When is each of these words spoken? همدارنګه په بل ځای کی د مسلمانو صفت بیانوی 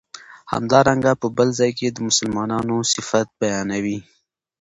همدارنګه 0.53 1.11
په 1.21 1.27
بل 1.37 1.47
ځای 1.59 1.71
کی 1.77 1.87
د 1.91 1.97
مسلمانو 2.07 2.77
صفت 2.93 3.27
بیانوی 3.39 3.99